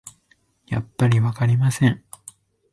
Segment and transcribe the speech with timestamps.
[0.65, 2.03] やっぱりわかりません